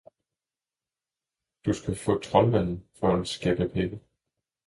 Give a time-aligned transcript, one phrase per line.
[1.65, 4.01] Du skal få troldmanden for en skæppe penge.